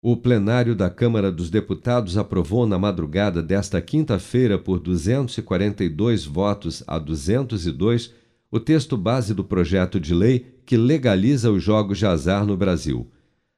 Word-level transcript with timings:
O 0.00 0.16
plenário 0.16 0.76
da 0.76 0.88
Câmara 0.88 1.32
dos 1.32 1.50
Deputados 1.50 2.16
aprovou 2.16 2.64
na 2.68 2.78
madrugada 2.78 3.42
desta 3.42 3.82
quinta-feira, 3.82 4.56
por 4.56 4.78
242 4.78 6.24
votos 6.24 6.84
a 6.86 7.00
202, 7.00 8.14
o 8.48 8.60
texto 8.60 8.96
base 8.96 9.34
do 9.34 9.42
projeto 9.42 9.98
de 9.98 10.14
lei 10.14 10.46
que 10.64 10.76
legaliza 10.76 11.50
os 11.50 11.64
jogos 11.64 11.98
de 11.98 12.06
azar 12.06 12.46
no 12.46 12.56
Brasil. 12.56 13.10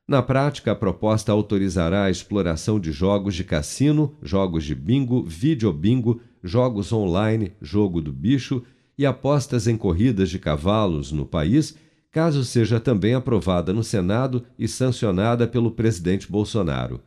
Na 0.09 0.23
prática, 0.23 0.73
a 0.73 0.75
proposta 0.75 1.31
autorizará 1.31 2.05
a 2.05 2.11
exploração 2.11 2.81
de 2.81 2.91
jogos 2.91 3.35
de 3.35 3.45
cassino, 3.45 4.17
jogos 4.23 4.65
de 4.65 4.75
bingo, 4.75 5.23
videobingo, 5.23 6.23
jogos 6.43 6.91
online, 6.91 7.53
jogo 7.61 8.01
do 8.01 8.15
bicho 8.15 8.63
e 8.97 9.05
apostas 9.05 9.67
em 9.67 9.77
corridas 9.77 10.31
de 10.31 10.39
cavalos 10.39 11.13
no 11.13 11.27
país 11.27 11.77
caso 12.11 12.45
seja 12.45 12.81
também 12.81 13.15
aprovada 13.15 13.73
no 13.73 13.85
Senado 13.85 14.45
e 14.59 14.67
sancionada 14.67 15.47
pelo 15.47 15.71
presidente 15.71 16.31
Bolsonaro. 16.31 17.01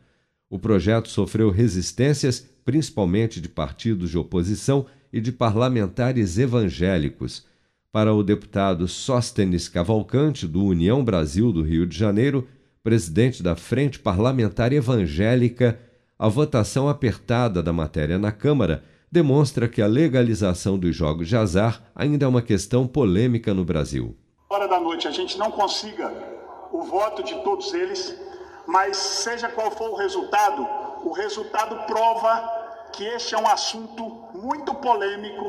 O 0.48 0.58
projeto 0.58 1.08
sofreu 1.08 1.50
resistências, 1.50 2.48
principalmente 2.64 3.40
de 3.40 3.48
partidos 3.48 4.10
de 4.10 4.18
oposição 4.18 4.86
e 5.12 5.20
de 5.20 5.30
parlamentares 5.30 6.38
evangélicos. 6.38 7.44
Para 7.92 8.14
o 8.14 8.22
deputado 8.22 8.88
Sóstenes 8.88 9.68
Cavalcante, 9.68 10.48
do 10.48 10.64
União 10.64 11.04
Brasil 11.04 11.52
do 11.52 11.62
Rio 11.62 11.86
de 11.86 11.96
Janeiro, 11.96 12.48
presidente 12.82 13.42
da 13.42 13.54
Frente 13.54 13.98
Parlamentar 13.98 14.72
Evangélica, 14.72 15.78
a 16.18 16.28
votação 16.28 16.88
apertada 16.88 17.62
da 17.62 17.72
matéria 17.72 18.18
na 18.18 18.32
Câmara 18.32 18.82
demonstra 19.12 19.68
que 19.68 19.80
a 19.80 19.86
legalização 19.86 20.78
dos 20.78 20.96
jogos 20.96 21.28
de 21.28 21.36
azar 21.36 21.84
ainda 21.94 22.24
é 22.24 22.28
uma 22.28 22.42
questão 22.42 22.86
polêmica 22.86 23.54
no 23.54 23.64
Brasil 23.64 24.16
hora 24.54 24.68
da 24.68 24.80
noite 24.80 25.08
a 25.08 25.10
gente 25.10 25.36
não 25.36 25.50
consiga 25.50 26.12
o 26.72 26.82
voto 26.82 27.22
de 27.22 27.34
todos 27.42 27.72
eles, 27.74 28.14
mas 28.66 28.96
seja 28.96 29.48
qual 29.48 29.70
for 29.70 29.90
o 29.90 29.94
resultado, 29.94 30.66
o 31.04 31.12
resultado 31.12 31.76
prova 31.86 32.32
que 32.92 33.04
este 33.04 33.34
é 33.34 33.38
um 33.38 33.46
assunto 33.46 34.04
muito 34.32 34.74
polêmico 34.74 35.44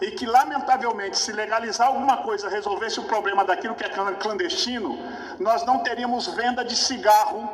e 0.00 0.10
que, 0.10 0.26
lamentavelmente, 0.26 1.16
se 1.16 1.32
legalizar 1.32 1.86
alguma 1.86 2.18
coisa 2.18 2.48
resolvesse 2.48 2.98
o 2.98 3.04
problema 3.04 3.44
daquilo 3.44 3.74
que 3.74 3.84
é 3.84 3.88
clandestino, 3.88 4.98
nós 5.38 5.64
não 5.64 5.78
teríamos 5.78 6.26
venda 6.26 6.64
de 6.64 6.76
cigarro 6.76 7.48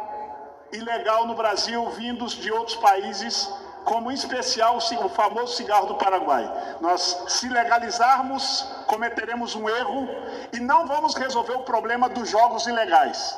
ilegal 0.73 1.27
no 1.27 1.34
Brasil 1.34 1.89
vindos 1.91 2.33
de 2.33 2.50
outros 2.50 2.77
países 2.77 3.48
como 3.89 4.11
em 4.11 4.14
especial 4.14 4.77
o 4.77 5.08
famoso 5.08 5.56
cigarro 5.56 5.86
do 5.86 5.94
Paraguai. 5.94 6.44
Nós, 6.83 7.25
se 7.28 7.48
legalizarmos, 7.48 8.67
cometeremos 8.86 9.56
um 9.56 9.67
erro 9.67 10.06
e 10.53 10.61
não 10.61 10.86
vamos 10.86 11.14
resolver 11.14 11.55
o 11.55 11.62
problema 11.62 12.06
dos 12.06 12.30
jogos 12.30 12.67
ilegais. 12.67 13.34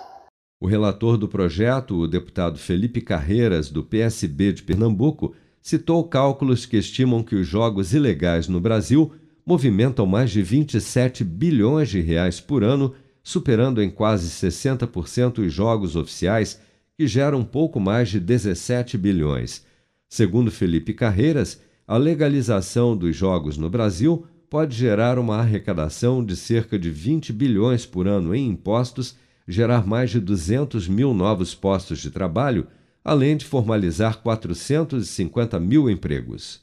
O 0.60 0.66
relator 0.66 1.16
do 1.16 1.28
projeto, 1.28 1.96
o 1.96 2.08
deputado 2.08 2.58
Felipe 2.58 3.00
Carreiras, 3.00 3.70
do 3.70 3.84
PSB 3.84 4.52
de 4.52 4.64
Pernambuco, 4.64 5.36
citou 5.62 6.02
cálculos 6.08 6.66
que 6.66 6.76
estimam 6.76 7.22
que 7.22 7.36
os 7.36 7.46
jogos 7.46 7.94
ilegais 7.94 8.48
no 8.48 8.60
Brasil 8.60 9.12
movimentam 9.46 10.04
mais 10.04 10.32
de 10.32 10.42
27 10.42 11.22
bilhões 11.22 11.88
de 11.88 12.00
reais 12.00 12.40
por 12.40 12.64
ano, 12.64 12.92
superando 13.22 13.80
em 13.80 13.88
quase 13.88 14.28
60% 14.28 15.46
os 15.46 15.52
jogos 15.52 15.94
oficiais, 15.94 16.60
que 16.98 17.06
geram 17.06 17.44
pouco 17.44 17.78
mais 17.78 18.08
de 18.08 18.18
17 18.18 18.98
bilhões. 18.98 19.69
Segundo 20.12 20.50
Felipe 20.50 20.92
Carreiras, 20.92 21.62
a 21.86 21.96
legalização 21.96 22.96
dos 22.96 23.14
jogos 23.14 23.56
no 23.56 23.70
Brasil 23.70 24.26
pode 24.50 24.76
gerar 24.76 25.20
uma 25.20 25.36
arrecadação 25.36 26.24
de 26.24 26.34
cerca 26.34 26.76
de 26.76 26.90
20 26.90 27.32
bilhões 27.32 27.86
por 27.86 28.08
ano 28.08 28.34
em 28.34 28.48
impostos, 28.48 29.14
gerar 29.46 29.86
mais 29.86 30.10
de 30.10 30.18
200 30.18 30.88
mil 30.88 31.14
novos 31.14 31.54
postos 31.54 32.00
de 32.00 32.10
trabalho, 32.10 32.66
além 33.04 33.36
de 33.36 33.44
formalizar 33.44 34.18
450 34.18 35.60
mil 35.60 35.88
empregos. 35.88 36.60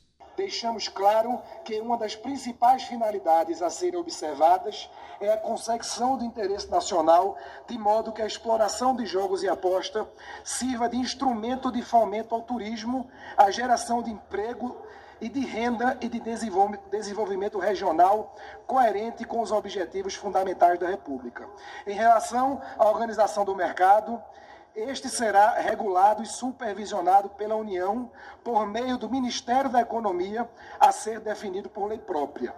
Deixamos 0.47 0.87
claro 0.87 1.41
que 1.65 1.77
uma 1.81 1.97
das 1.97 2.15
principais 2.15 2.83
finalidades 2.83 3.61
a 3.61 3.69
serem 3.69 3.99
observadas 3.99 4.89
é 5.19 5.33
a 5.33 5.35
consecução 5.35 6.15
do 6.15 6.23
interesse 6.23 6.71
nacional, 6.71 7.35
de 7.67 7.77
modo 7.77 8.13
que 8.13 8.21
a 8.21 8.25
exploração 8.25 8.95
de 8.95 9.05
jogos 9.05 9.43
e 9.43 9.49
aposta 9.49 10.07
sirva 10.45 10.87
de 10.87 10.95
instrumento 10.95 11.69
de 11.69 11.81
fomento 11.81 12.33
ao 12.33 12.43
turismo, 12.43 13.09
à 13.35 13.51
geração 13.51 14.01
de 14.01 14.09
emprego 14.09 14.73
e 15.19 15.27
de 15.27 15.41
renda 15.41 15.97
e 15.99 16.07
de 16.07 16.21
desenvolvimento 16.89 17.59
regional 17.59 18.33
coerente 18.65 19.25
com 19.25 19.41
os 19.41 19.51
objetivos 19.51 20.15
fundamentais 20.15 20.79
da 20.79 20.87
República. 20.87 21.45
Em 21.85 21.93
relação 21.93 22.61
à 22.77 22.87
organização 22.87 23.43
do 23.43 23.53
mercado, 23.53 24.23
este 24.77 25.09
será 25.09 25.53
regulado 25.53 26.21
e 26.21 26.27
supervisionado 26.27 27.29
pela 27.29 27.55
União 27.55 28.11
por 28.43 28.67
meio 28.67 28.95
do 28.95 29.09
Ministério 29.09 29.71
da 29.71 29.81
Economia, 29.81 30.47
a 30.79 30.91
ser 30.91 31.19
definido 31.19 31.67
por 31.67 31.87
lei 31.87 31.97
própria. 31.97 32.53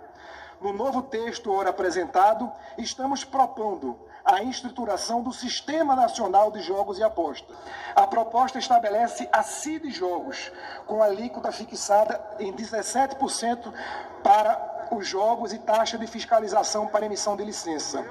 No 0.60 0.74
novo 0.74 1.02
texto 1.04 1.50
ora 1.50 1.70
apresentado, 1.70 2.52
estamos 2.78 3.24
propondo 3.24 3.98
a 4.26 4.44
estruturação 4.44 5.24
do 5.24 5.32
Sistema 5.32 5.96
Nacional 5.96 6.52
de 6.52 6.60
Jogos 6.60 7.00
e 7.00 7.04
Apostas. 7.04 7.56
A 7.96 8.06
proposta 8.06 8.60
estabelece 8.60 9.30
a 9.32 9.42
CID 9.42 9.90
Jogos, 9.90 10.52
com 10.86 11.02
alíquota 11.02 11.54
fixada 11.54 12.22
em 12.38 12.52
17% 12.52 13.74
para 14.22 14.69
os 14.92 15.08
jogos 15.08 15.54
e 15.54 15.60
taxa 15.60 15.98
de 15.98 16.08
fiscalização 16.08 16.88
para 16.88 17.06
emissão 17.06 17.36
de 17.36 17.44
licença. 17.44 18.06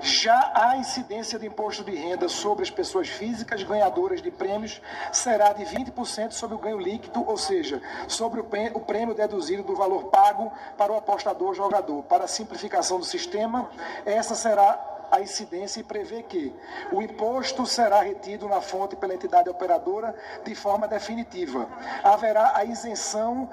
Já 0.00 0.52
a 0.54 0.76
incidência 0.76 1.38
de 1.38 1.46
imposto 1.46 1.84
de 1.84 1.94
renda 1.94 2.28
sobre 2.28 2.62
as 2.62 2.70
pessoas 2.70 3.08
físicas 3.08 3.62
ganhadoras 3.62 4.22
de 4.22 4.30
prêmios 4.30 4.80
será 5.12 5.52
de 5.52 5.64
20% 5.64 6.32
sobre 6.32 6.56
o 6.56 6.58
ganho 6.58 6.78
líquido, 6.78 7.24
ou 7.28 7.36
seja, 7.36 7.80
sobre 8.06 8.40
o 8.40 8.80
prêmio 8.80 9.14
deduzido 9.14 9.62
do 9.62 9.74
valor 9.74 10.04
pago 10.04 10.52
para 10.76 10.92
o 10.92 10.96
apostador 10.96 11.54
jogador. 11.54 12.02
Para 12.04 12.24
a 12.24 12.28
simplificação 12.28 12.98
do 12.98 13.04
sistema, 13.04 13.70
essa 14.04 14.34
será 14.34 14.96
a 15.10 15.20
incidência 15.22 15.80
e 15.80 15.84
prevê 15.84 16.22
que 16.22 16.54
o 16.92 17.00
imposto 17.00 17.64
será 17.64 18.02
retido 18.02 18.46
na 18.46 18.60
fonte 18.60 18.94
pela 18.94 19.14
entidade 19.14 19.48
operadora 19.48 20.14
de 20.44 20.54
forma 20.54 20.86
definitiva. 20.86 21.66
Haverá 22.04 22.52
a 22.54 22.64
isenção 22.64 23.48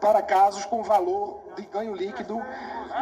para 0.00 0.22
casos 0.22 0.64
com 0.64 0.82
valor 0.82 1.42
de 1.56 1.62
ganho 1.66 1.94
líquido 1.94 2.38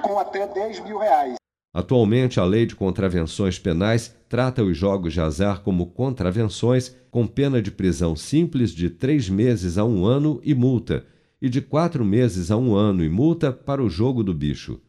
com 0.03 0.19
até 0.19 0.47
10 0.47 0.81
mil 0.81 0.99
reais. 0.99 1.35
Atualmente, 1.75 2.39
a 2.39 2.45
Lei 2.45 2.67
de 2.67 2.77
Contravenções 2.77 3.59
Penais 3.59 4.15
trata 4.29 4.63
os 4.63 4.77
jogos 4.77 5.13
de 5.13 5.21
azar 5.21 5.61
como 5.61 5.87
contravenções, 5.87 6.95
com 7.11 7.27
pena 7.27 7.61
de 7.61 7.73
prisão 7.73 8.15
simples 8.15 8.71
de 8.71 8.89
três 8.89 9.29
meses 9.29 9.77
a 9.77 9.85
um 9.85 10.07
ano 10.07 10.41
e 10.45 10.55
multa, 10.55 11.05
e 11.43 11.49
de 11.49 11.61
quatro 11.61 12.05
meses 12.05 12.53
a 12.53 12.57
um 12.57 12.75
ano 12.75 13.03
e 13.05 13.09
multa 13.09 13.53
para 13.53 13.83
o 13.83 13.91
jogo 13.91 14.23
do 14.23 14.33
bicho. 14.33 14.81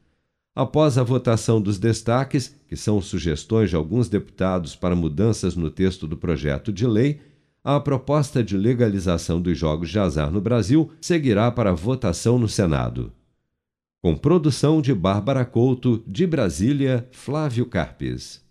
Após 0.56 0.98
a 0.98 1.04
votação 1.04 1.60
dos 1.60 1.78
destaques, 1.80 2.56
que 2.68 2.78
são 2.78 3.02
sugestões 3.02 3.72
de 3.72 3.76
alguns 3.76 4.08
deputados 4.08 4.76
para 4.76 4.96
mudanças 4.96 5.56
no 5.56 5.70
texto 5.70 6.08
do 6.08 6.16
projeto 6.16 6.72
de 6.72 6.88
lei, 6.88 7.20
a 7.66 7.80
proposta 7.80 8.44
de 8.44 8.56
legalização 8.56 9.42
dos 9.42 9.58
jogos 9.58 9.90
de 9.90 9.98
azar 9.98 10.30
no 10.30 10.40
Brasil 10.40 10.92
seguirá 11.02 11.50
para 11.50 11.74
votação 11.74 12.38
no 12.38 12.48
Senado. 12.48 13.12
Com 14.04 14.16
produção 14.16 14.84
de 14.84 14.94
Bárbara 14.94 15.44
Couto, 15.44 16.04
de 16.06 16.28
Brasília, 16.28 17.10
Flávio 17.12 17.66
Carpes. 17.66 18.45